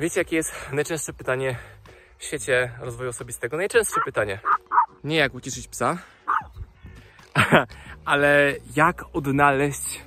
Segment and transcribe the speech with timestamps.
[0.00, 1.56] Wiecie, jakie jest najczęstsze pytanie
[2.18, 3.56] w świecie rozwoju osobistego?
[3.56, 4.40] Najczęstsze pytanie.
[5.04, 5.98] Nie jak uciszyć psa,
[8.04, 10.00] ale jak odnaleźć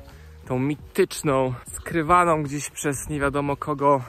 [0.48, 4.02] tą mityczną, skrywaną gdzieś przez nie wiadomo kogo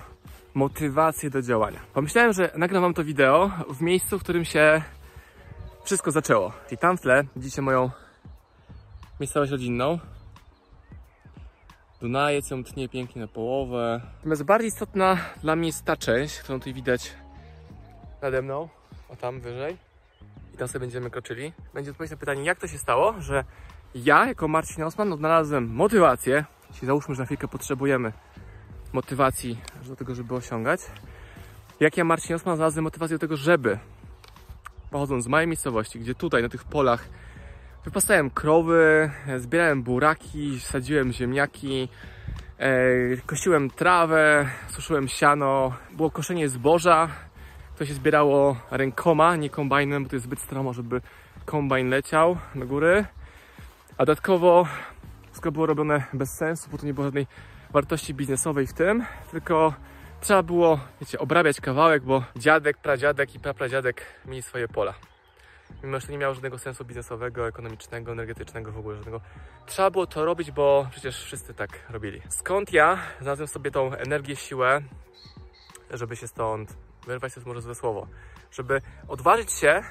[0.54, 1.80] motywację do działania.
[1.94, 4.82] Pomyślałem, że nagram wam to wideo w miejscu, w którym się
[5.84, 6.52] wszystko zaczęło.
[6.70, 7.90] I tam w tle widzicie moją
[9.20, 9.98] miejscowość rodzinną.
[12.04, 14.00] Dunajec ją tnie pięknie na połowę.
[14.16, 17.12] Natomiast bardziej istotna dla mnie jest ta część, którą tutaj widać
[18.22, 18.68] nade mną,
[19.08, 19.76] o tam wyżej.
[20.54, 21.52] I tam sobie będziemy kroczyli.
[21.74, 23.44] Będzie odpowiedź na pytanie, jak to się stało, że
[23.94, 26.44] ja jako Marcin Osman odnalazłem motywację.
[26.70, 28.12] Jeśli załóżmy, że na chwilkę potrzebujemy
[28.92, 30.80] motywacji do tego, żeby osiągać.
[31.80, 33.78] Jak ja, Marcin Osman, znalazłem motywację do tego, żeby
[34.90, 37.08] pochodząc z mojej miejscowości, gdzie tutaj na tych polach
[37.84, 41.88] wypasałem krowy, zbierałem buraki, sadziłem ziemniaki,
[42.58, 42.70] e,
[43.26, 47.08] kosiłem trawę, suszyłem siano, było koszenie zboża,
[47.78, 51.00] to się zbierało rękoma, nie kombajnem, bo to jest zbyt stromo, żeby
[51.44, 53.04] kombajn leciał do góry.
[53.98, 54.66] A dodatkowo
[55.30, 57.26] wszystko było robione bez sensu, bo to nie było żadnej
[57.70, 59.74] wartości biznesowej w tym, tylko
[60.20, 65.13] trzeba było, wiecie, obrabiać kawałek, bo dziadek, pradziadek i prapradziadek mieli swoje pola.
[65.82, 69.20] Mimo, że to nie miało żadnego sensu biznesowego, ekonomicznego, energetycznego, w ogóle żadnego.
[69.66, 72.22] Trzeba było to robić, bo przecież wszyscy tak robili.
[72.28, 74.82] Skąd ja znalazłem sobie tą energię, siłę,
[75.90, 76.76] żeby się stąd
[77.06, 78.06] wyrwać, to jest może złe słowo,
[78.50, 79.82] żeby odważyć się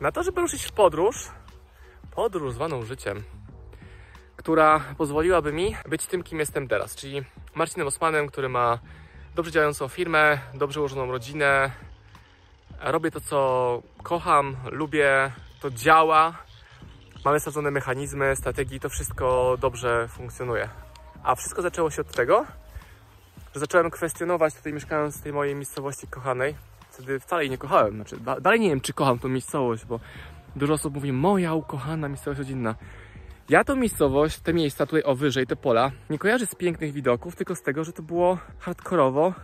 [0.00, 1.28] na to, żeby ruszyć w podróż,
[2.10, 3.22] podróż zwaną życiem,
[4.36, 8.78] która pozwoliłaby mi być tym, kim jestem teraz, czyli Marcinem Osmanem, który ma
[9.34, 11.70] dobrze działającą firmę, dobrze ułożoną rodzinę,
[12.80, 16.34] robię to, co kocham, lubię, to działa,
[17.24, 20.68] mamy stworzone mechanizmy, strategii, to wszystko dobrze funkcjonuje.
[21.22, 22.46] A wszystko zaczęło się od tego,
[23.54, 26.54] że zacząłem kwestionować tutaj mieszkając w tej mojej miejscowości kochanej.
[26.90, 30.00] Wtedy wcale jej nie kochałem, znaczy dalej nie wiem, czy kocham tą miejscowość, bo
[30.56, 32.74] dużo osób mówi, moja ukochana miejscowość rodzinna.
[33.48, 37.36] Ja tą miejscowość, te miejsca tutaj o wyżej, te pola, nie kojarzę z pięknych widoków,
[37.36, 39.34] tylko z tego, że to było hardkorowo,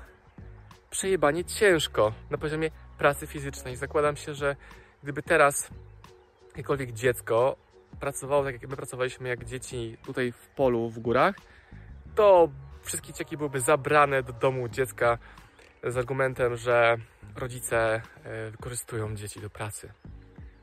[0.90, 2.70] przejebanie ciężko na poziomie
[3.02, 3.76] pracy fizycznej.
[3.76, 4.56] Zakładam się, że
[5.02, 5.70] gdyby teraz
[6.48, 7.56] jakiekolwiek dziecko
[8.00, 11.34] pracowało tak, jak my pracowaliśmy jak dzieci tutaj w polu, w górach,
[12.14, 12.48] to
[12.82, 15.18] wszystkie cieki byłyby zabrane do domu dziecka
[15.84, 16.96] z argumentem, że
[17.36, 19.92] rodzice e, wykorzystują dzieci do pracy.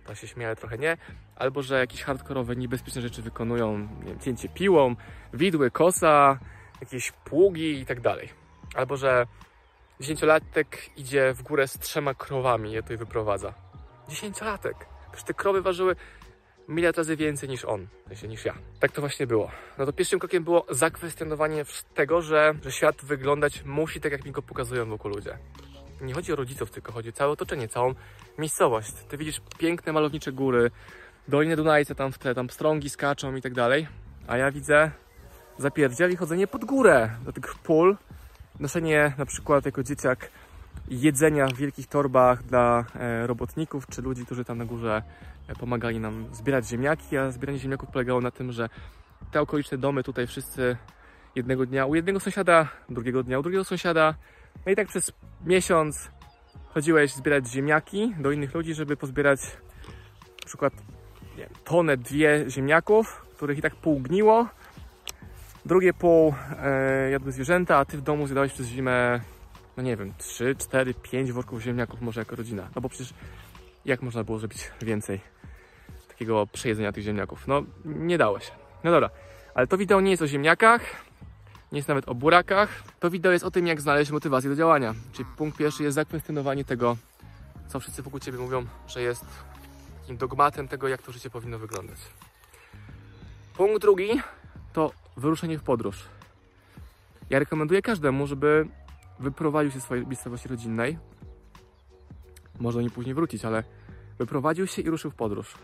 [0.05, 0.97] To się śmieje trochę nie.
[1.35, 4.95] Albo, że jakieś hardkorowe, niebezpieczne rzeczy wykonują, nie wiem, cięcie piłą,
[5.33, 6.39] widły, kosa,
[6.81, 8.29] jakieś pługi i tak dalej.
[8.75, 9.25] Albo, że
[9.99, 13.53] dziesięciolatek idzie w górę z trzema krowami je tutaj wyprowadza.
[14.09, 14.75] Dziesięciolatek!
[15.11, 15.95] Przecież te krowy ważyły
[16.67, 18.55] miliard razy więcej niż on, w sensie niż ja.
[18.79, 19.51] Tak to właśnie było.
[19.77, 24.31] No to pierwszym krokiem było zakwestionowanie tego, że, że świat wyglądać musi tak, jak mi
[24.31, 25.37] go pokazują wokół ludzie.
[26.01, 27.93] Nie chodzi o rodziców, tylko chodzi o całe otoczenie, całą
[28.37, 28.91] miejscowość.
[29.09, 30.71] Ty widzisz piękne, malownicze góry,
[31.27, 33.87] Dolinę Dunajca tam w tle, tam pstrągi skaczą i tak dalej,
[34.27, 34.91] a ja widzę
[35.57, 37.97] zapierdziel i chodzenie pod górę do tych pól,
[38.59, 40.29] noszenie na przykład jako dzieciak
[40.89, 45.03] jedzenia w wielkich torbach dla e, robotników czy ludzi, którzy tam na górze
[45.47, 48.69] e, pomagali nam zbierać ziemniaki, a zbieranie ziemniaków polegało na tym, że
[49.31, 50.77] te okoliczne domy tutaj wszyscy
[51.35, 54.13] jednego dnia u jednego sąsiada, drugiego dnia u drugiego sąsiada,
[54.65, 55.11] no i tak przez
[55.45, 56.11] miesiąc
[56.69, 59.39] chodziłeś zbierać ziemniaki do innych ludzi, żeby pozbierać
[60.41, 60.73] na przykład
[61.37, 64.47] nie tonę, dwie ziemniaków, których i tak pół gniło,
[65.69, 69.19] drugie pół e, jadły zwierzęta, a ty w domu zjadałeś przez zimę
[69.77, 72.69] no nie wiem, 3, 4, 5 worków ziemniaków może jako rodzina.
[72.75, 73.13] No bo przecież
[73.85, 75.21] jak można było zrobić więcej
[76.07, 77.47] takiego przejedzenia tych ziemniaków?
[77.47, 78.51] No nie dało się.
[78.83, 79.09] No dobra,
[79.55, 80.81] ale to wideo nie jest o ziemniakach,
[81.71, 82.83] nie jest nawet o burakach.
[82.99, 84.95] To wideo jest o tym, jak znaleźć motywację do działania.
[85.11, 86.97] Czyli punkt pierwszy jest zakwestionowanie tego,
[87.67, 89.25] co wszyscy wokół Ciebie mówią, że jest
[90.01, 91.97] takim dogmatem tego, jak to życie powinno wyglądać.
[93.57, 94.09] Punkt drugi
[94.73, 96.05] to wyruszenie w podróż.
[97.29, 98.67] Ja rekomenduję każdemu, żeby
[99.19, 100.97] wyprowadził się z swojej miejscowości rodzinnej.
[102.59, 103.63] Może nie później wrócić, ale
[104.17, 105.55] wyprowadził się i ruszył w podróż.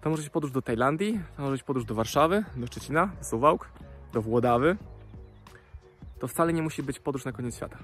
[0.00, 3.24] To może być podróż do Tajlandii, to może być podróż do Warszawy, do Szczecina, do
[3.24, 3.68] Suwałk,
[4.12, 4.76] do Włodawy.
[6.18, 7.78] To wcale nie musi być podróż na koniec świata.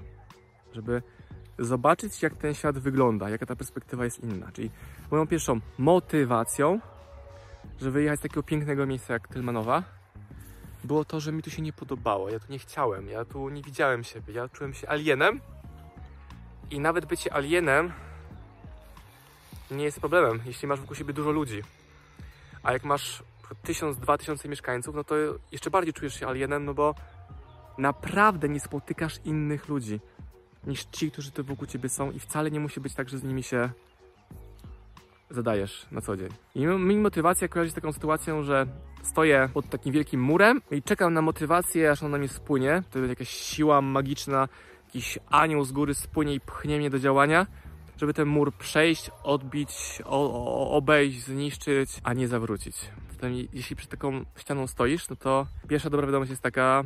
[0.73, 1.01] Żeby
[1.59, 4.51] zobaczyć, jak ten świat wygląda, jaka ta perspektywa jest inna.
[4.51, 4.71] Czyli
[5.11, 6.79] moją pierwszą motywacją,
[7.79, 9.83] żeby wyjechać z takiego pięknego miejsca jak Tylmanowa,
[10.83, 12.29] było to, że mi tu się nie podobało.
[12.29, 15.41] Ja tu nie chciałem, ja tu nie widziałem siebie, ja czułem się alienem.
[16.71, 17.91] I nawet bycie alienem
[19.71, 21.63] nie jest problemem, jeśli masz wokół siebie dużo ludzi.
[22.63, 23.23] A jak masz
[23.63, 25.15] tysiąc, dwa tysiące mieszkańców, no to
[25.51, 26.95] jeszcze bardziej czujesz się alienem, no bo
[27.77, 29.99] naprawdę nie spotykasz innych ludzi
[30.67, 33.23] niż ci, którzy tu wokół ciebie są i wcale nie musi być tak, że z
[33.23, 33.69] nimi się
[35.31, 36.29] zadajesz na co dzień.
[36.55, 38.67] I mi motywacja kojarzy się z taką sytuacją, że
[39.03, 42.83] stoję pod takim wielkim murem i czekam na motywację, aż ona mi spłynie.
[42.91, 44.47] To jest jakaś siła magiczna,
[44.85, 47.47] jakiś anioł z góry spłynie i pchnie mnie do działania,
[47.97, 50.01] żeby ten mur przejść, odbić,
[50.69, 52.75] obejść, zniszczyć, a nie zawrócić.
[53.11, 56.83] Zatem jeśli przed taką ścianą stoisz, no to pierwsza dobra wiadomość jest taka,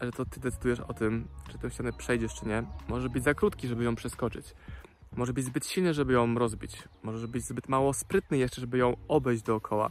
[0.00, 2.62] że to ty decydujesz o tym, czy tę ścianę przejdziesz, czy nie.
[2.88, 4.54] Może być za krótki, żeby ją przeskoczyć.
[5.16, 6.82] Może być zbyt silny, żeby ją rozbić.
[7.02, 9.90] Może być zbyt mało sprytny jeszcze, żeby ją obejść dookoła.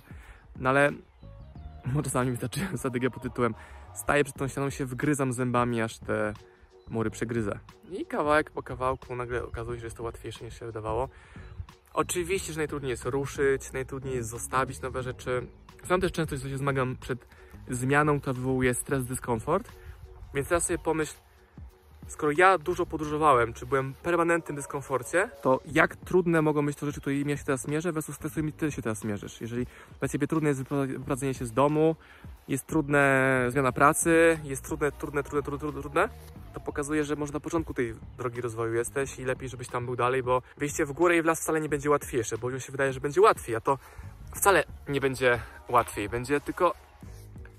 [0.55, 0.91] No ale
[1.93, 3.55] no czasami wystarczy strategia pod tytułem
[3.93, 6.33] staję przed tą ścianą, się wgryzam zębami, aż te
[6.89, 7.59] mury przegryzę.
[7.91, 11.09] I kawałek po kawałku nagle okazuje się, że jest to łatwiejsze niż się wydawało.
[11.93, 15.47] Oczywiście, że najtrudniej jest ruszyć, najtrudniej jest zostawić nowe rzeczy.
[15.83, 17.27] Sam też często się zmagam przed
[17.69, 19.71] zmianą, która wywołuje stres, dyskomfort.
[20.33, 21.13] Więc teraz sobie pomyśl,
[22.09, 26.85] skoro ja dużo podróżowałem, czy byłem w permanentnym dyskomforcie, to jak trudne mogą być to
[26.85, 29.41] rzeczy, którymi ja się teraz mierzę, versus te, z którymi ty się teraz mierzysz.
[29.41, 29.65] Jeżeli
[29.99, 31.95] dla ciebie trudne jest wyprowadzenie się z domu,
[32.47, 36.09] jest trudne zmiana pracy, jest trudne, trudne, trudne, trudne, trudne,
[36.53, 39.95] to pokazuje, że może na początku tej drogi rozwoju jesteś i lepiej, żebyś tam był
[39.95, 42.71] dalej, bo wyjście w górę i w las wcale nie będzie łatwiejsze, bo mi się
[42.71, 43.77] wydaje, że będzie łatwiej, a to
[44.35, 45.39] wcale nie będzie
[45.69, 46.73] łatwiej, będzie tylko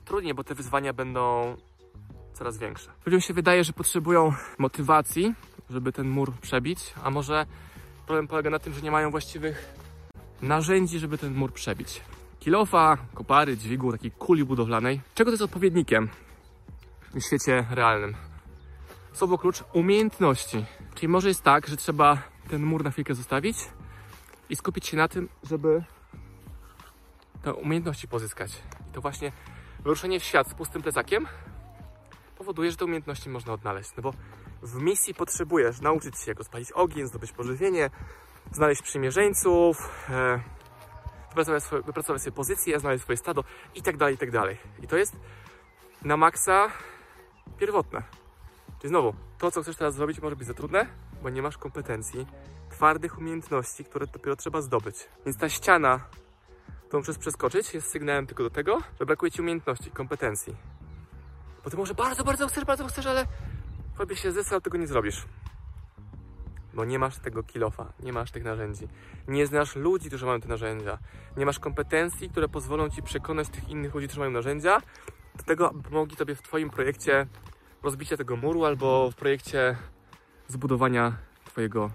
[0.05, 1.57] trudniej, bo te wyzwania będą
[2.41, 2.91] coraz większe.
[3.07, 5.35] Ludziom się wydaje, że potrzebują motywacji,
[5.71, 7.47] żeby ten mur przebić, a może
[8.07, 9.75] problem polega na tym, że nie mają właściwych
[10.43, 12.01] narzędzi, żeby ten mur przebić.
[12.39, 15.01] Kilofa, kopary, dźwigu, takiej kuli budowlanej.
[15.15, 16.09] Czego to jest odpowiednikiem
[17.15, 18.15] w świecie realnym?
[19.13, 20.65] Słowo klucz umiejętności.
[20.95, 23.57] Czyli może jest tak, że trzeba ten mur na chwilkę zostawić
[24.51, 25.85] i skupić się na tym, żeby
[27.43, 28.53] te umiejętności pozyskać.
[28.91, 29.33] I to właśnie
[29.83, 31.27] wyruszenie w świat z pustym plecakiem
[32.41, 33.91] powoduje, że te umiejętności można odnaleźć.
[33.97, 34.13] No bo
[34.63, 37.91] w misji potrzebujesz nauczyć się, jak rozpalić ogień, zdobyć pożywienie,
[38.53, 39.77] znaleźć przymierzeńców,
[40.11, 40.41] e,
[41.29, 43.45] wypracować, swoje, wypracować sobie pozycję, znaleźć swoje stado
[43.75, 44.57] i tak dalej, i tak dalej.
[44.83, 45.17] I to jest
[46.05, 46.69] na maksa
[47.59, 48.03] pierwotne.
[48.79, 50.87] Czyli znowu, to co chcesz teraz zrobić może być za trudne,
[51.23, 52.27] bo nie masz kompetencji,
[52.71, 55.09] twardych umiejętności, które dopiero trzeba zdobyć.
[55.27, 56.01] Więc ta ściana,
[56.87, 60.80] którą musisz przeskoczyć, jest sygnałem tylko do tego, że brakuje ci umiejętności, kompetencji.
[61.65, 63.27] Bo ty może bardzo, bardzo chcesz, bardzo chcesz, ale
[63.99, 65.25] tobie się zesrał, tego nie zrobisz.
[66.75, 68.89] Bo nie masz tego kilofa, nie masz tych narzędzi.
[69.29, 70.99] Nie znasz ludzi, którzy mają te narzędzia.
[71.37, 74.83] Nie masz kompetencji, które pozwolą ci przekonać tych innych ludzi, którzy mają narzędzia,
[75.37, 77.27] do tego, aby pomogli tobie w twoim projekcie
[77.83, 79.77] rozbicia tego muru albo w projekcie
[80.49, 81.91] zbudowania twojego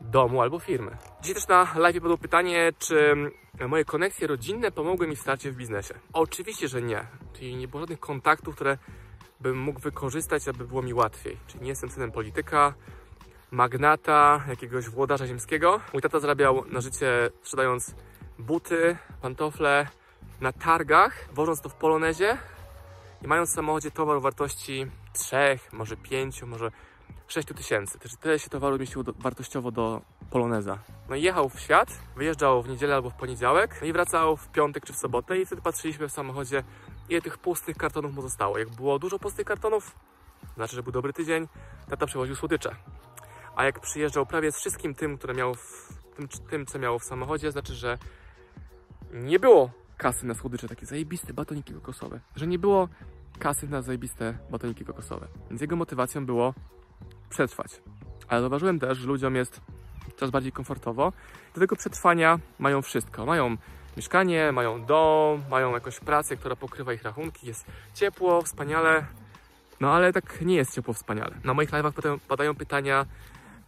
[0.00, 0.96] domu albo firmy.
[1.28, 3.14] Dzisiaj też na live padło pytanie, czy
[3.68, 5.94] moje koneksje rodzinne pomogły mi w starcie w biznesie.
[6.12, 7.06] Oczywiście, że nie.
[7.32, 8.78] Czyli nie było żadnych kontaktów, które
[9.40, 11.36] bym mógł wykorzystać, aby było mi łatwiej.
[11.46, 12.74] Czyli nie jestem synem polityka,
[13.50, 15.80] magnata, jakiegoś włodarza ziemskiego.
[15.92, 17.94] Mój tata zarabiał na życie sprzedając
[18.38, 19.86] buty, pantofle
[20.40, 22.38] na targach, wożąc to w polonezie
[23.22, 26.70] i mając w samochodzie towar o wartości 3, może 5, może
[27.28, 27.98] 6 tysięcy.
[28.20, 30.78] Tyle się towaru mieściło do, wartościowo do Poloneza.
[31.08, 34.48] No i jechał w świat, wyjeżdżał w niedzielę albo w poniedziałek no i wracał w
[34.48, 36.62] piątek czy w sobotę i wtedy patrzyliśmy w samochodzie,
[37.08, 38.58] ile tych pustych kartonów mu zostało.
[38.58, 39.96] Jak było dużo pustych kartonów,
[40.54, 41.48] znaczy, że był dobry tydzień,
[41.90, 42.76] tata przewoził słodycze.
[43.56, 47.04] A jak przyjeżdżał prawie z wszystkim tym, które miał w tym, tym co miało w
[47.04, 47.98] samochodzie, znaczy, że
[49.12, 52.20] nie było kasy na słodycze, takie zajebiste batoniki kokosowe.
[52.36, 52.88] Że nie było
[53.38, 55.28] kasy na zajebiste batoniki kokosowe.
[55.50, 56.54] Więc jego motywacją było
[57.28, 57.82] przetrwać.
[58.28, 59.60] Ale zauważyłem też, że ludziom jest
[60.16, 61.12] coraz bardziej komfortowo.
[61.54, 63.26] Do tego przetrwania mają wszystko.
[63.26, 63.56] Mają
[63.96, 69.06] mieszkanie, mają dom, mają jakąś pracę, która pokrywa ich rachunki, jest ciepło, wspaniale.
[69.80, 71.36] No ale tak nie jest ciepło, wspaniale.
[71.44, 73.06] Na moich live'ach potem padają pytania,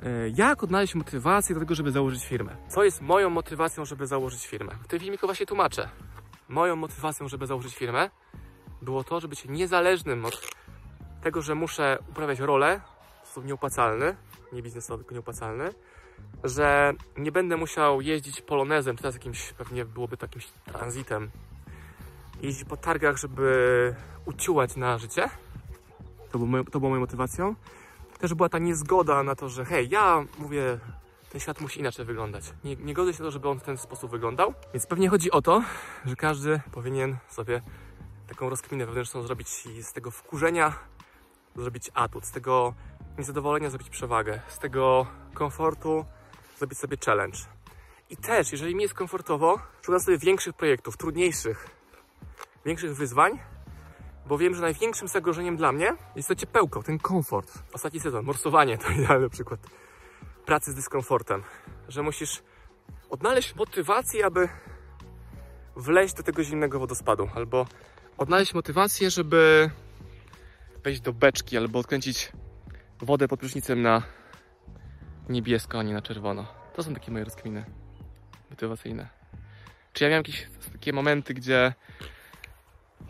[0.02, 2.56] e, jak odnaleźć motywację do tego, żeby założyć firmę?
[2.68, 4.72] Co jest moją motywacją, żeby założyć firmę?
[4.82, 5.88] W tym filmiku właśnie tłumaczę.
[6.48, 8.10] Moją motywacją, żeby założyć firmę
[8.82, 10.50] było to, żeby być niezależnym od
[11.22, 12.80] tego, że muszę uprawiać rolę
[13.30, 14.16] sposób nieopłacalny,
[14.52, 15.74] nie biznesowy, tylko nieopłacalny,
[16.44, 21.30] że nie będę musiał jeździć polonezem, teraz jakimś, pewnie byłoby to jakimś tranzytem,
[22.42, 23.94] jeździć po targach, żeby
[24.24, 25.30] uciułać na życie.
[26.32, 27.54] To, było moją, to było moją motywacją.
[28.18, 30.78] Też była ta niezgoda na to, że hej, ja mówię,
[31.30, 32.44] ten świat musi inaczej wyglądać.
[32.64, 34.54] Nie, nie godzę się na to, żeby on w ten sposób wyglądał.
[34.74, 35.62] Więc pewnie chodzi o to,
[36.04, 37.62] że każdy powinien sobie
[38.28, 40.72] taką rozkminę wewnętrzną zrobić i z tego wkurzenia
[41.56, 42.74] zrobić atut, z tego
[43.18, 46.04] niezadowolenia zrobić przewagę, z tego komfortu
[46.58, 47.38] zrobić sobie challenge.
[48.10, 51.68] I też, jeżeli mi jest komfortowo, szukam sobie większych projektów, trudniejszych,
[52.64, 53.38] większych wyzwań,
[54.26, 57.52] bo wiem, że największym zagrożeniem dla mnie jest to ciepełko, ten komfort.
[57.72, 59.60] Ostatni sezon, morsowanie to idealny przykład
[60.46, 61.42] pracy z dyskomfortem,
[61.88, 62.42] że musisz
[63.10, 64.48] odnaleźć motywację, aby
[65.76, 67.66] wleźć do tego zimnego wodospadu, albo
[68.18, 69.70] odnaleźć motywację, żeby
[70.84, 72.32] wejść do beczki, albo odkręcić
[73.02, 74.02] wodę pod prysznicem na
[75.28, 76.46] niebiesko, a nie na czerwono.
[76.76, 77.64] To są takie moje rozkminy
[78.50, 79.08] motywacyjne.
[79.92, 81.74] Czy ja miałem jakieś takie momenty, gdzie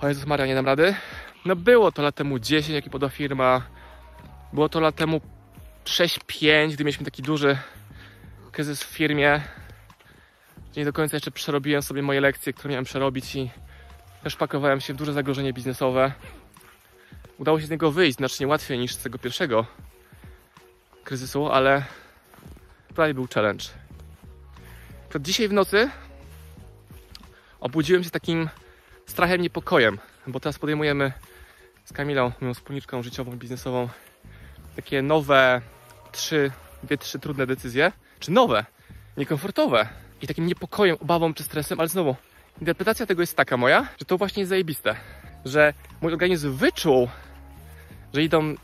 [0.01, 0.95] o Jezus Maria, nie dam rady?
[1.45, 3.63] No było to lat temu 10, jak podała firma.
[4.53, 5.21] Było to lat temu
[5.85, 7.59] 6-5, gdy mieliśmy taki duży
[8.53, 9.41] kryzys w firmie.
[10.71, 13.51] Gdzie nie do końca jeszcze przerobiłem sobie moje lekcje, które miałem przerobić i
[14.23, 16.13] też pakowałem się w duże zagrożenie biznesowe.
[17.41, 19.67] Udało się z niego wyjść znacznie łatwiej niż z tego pierwszego
[21.05, 21.85] kryzysu, ale
[22.95, 23.65] prawie był challenge.
[25.09, 25.91] Przed dzisiaj w nocy
[27.61, 28.49] obudziłem się takim
[29.07, 31.13] strachem, niepokojem, bo teraz podejmujemy
[31.85, 33.89] z Kamilą, moją wspólniczką życiową, biznesową,
[34.77, 35.61] takie nowe,
[36.13, 36.51] trzy,
[36.83, 38.65] dwie, trzy trudne decyzje, czy nowe,
[39.17, 39.89] niekomfortowe
[40.23, 42.17] i takim niepokojem, obawą czy stresem, ale znowu,
[42.61, 44.97] interpretacja tego jest taka moja, że to właśnie jest zajebiste,
[45.45, 47.09] że mój organizm wyczuł,
[48.15, 48.55] że idą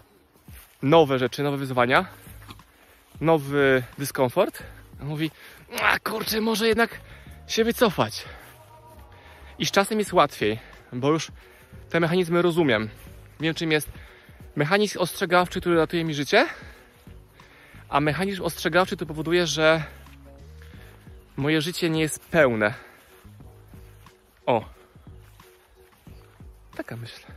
[0.83, 2.07] nowe rzeczy, nowe wyzwania,
[3.21, 4.63] nowy dyskomfort,
[5.01, 5.31] a mówi,
[5.83, 7.01] a kurczę, może jednak
[7.47, 8.25] się wycofać.
[9.59, 10.59] I z czasem jest łatwiej,
[10.93, 11.29] bo już
[11.91, 12.89] te mechanizmy rozumiem.
[13.41, 13.89] Wiem, czym jest
[14.57, 16.47] mechanizm ostrzegawczy, który ratuje mi życie,
[17.89, 19.83] a mechanizm ostrzegawczy to powoduje, że
[21.37, 22.75] moje życie nie jest pełne.
[24.47, 24.65] O.
[26.77, 27.36] Taka myśl.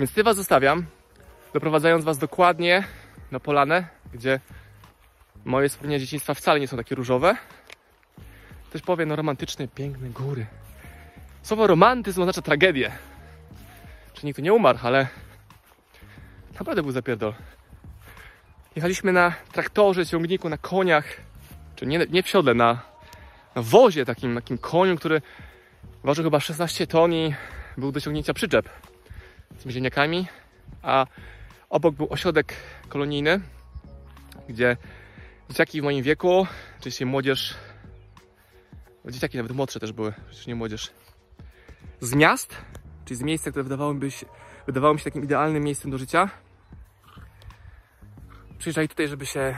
[0.00, 0.86] Więc ty was zostawiam,
[1.52, 2.84] doprowadzając was dokładnie
[3.30, 4.40] na polanę, gdzie
[5.44, 7.36] moje wspomnienia dzieciństwa wcale nie są takie różowe.
[8.68, 10.46] Ktoś powie, no romantyczne, piękne góry.
[11.42, 12.92] Słowo romantyzm oznacza tragedię.
[14.12, 15.08] Czy nikt tu nie umarł, ale
[16.52, 17.34] naprawdę był zapierdol.
[18.76, 21.04] Jechaliśmy na traktorze, ciągniku, na koniach,
[21.76, 22.82] czy nie, nie w siodle, na,
[23.54, 25.22] na wozie takim, takim koniu, który
[26.04, 27.34] ważył chyba 16 ton i
[27.76, 28.89] był do ciągnięcia przyczep
[29.60, 30.26] z tymi ziemniakami,
[30.82, 31.06] a
[31.70, 32.56] obok był ośrodek
[32.88, 33.40] kolonijny,
[34.48, 34.76] gdzie
[35.48, 36.46] dzieciaki w moim wieku,
[36.80, 37.54] czyli młodzież,
[39.08, 40.90] dzieciaki nawet młodsze też były, przecież nie młodzież,
[42.00, 42.56] z miast,
[43.04, 44.26] czyli z miejsca, które wydawało mi, się,
[44.66, 46.30] wydawało mi się takim idealnym miejscem do życia,
[48.58, 49.56] przyjeżdżali tutaj, żeby się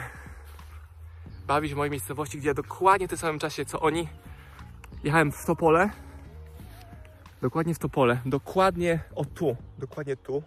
[1.46, 4.08] bawić w mojej miejscowości, gdzie ja dokładnie w tym samym czasie co oni
[5.04, 5.90] jechałem w Topole.
[7.42, 8.20] Dokładnie w Topole.
[8.26, 9.56] Dokładnie o tu.
[9.78, 10.42] Dokładnie tu.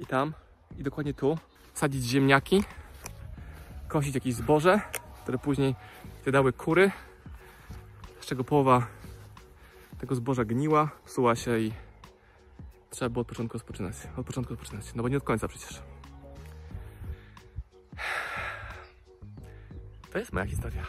[0.00, 0.34] I tam.
[0.78, 1.38] I dokładnie tu.
[1.74, 2.64] Sadzić ziemniaki.
[3.88, 4.80] Kosić jakieś zboże,
[5.22, 5.74] które później
[6.24, 6.90] wydały kury.
[8.20, 8.86] Z czego połowa
[9.98, 11.72] tego zboża gniła, psuła się i
[12.90, 13.94] trzeba było od początku rozpoczynać.
[14.16, 14.94] Od początku rozpoczynać.
[14.94, 15.82] No bo nie od końca przecież.
[20.12, 20.82] To jest moja historia.